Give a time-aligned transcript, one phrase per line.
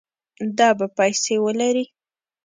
[0.57, 1.85] دا به پیسې ولري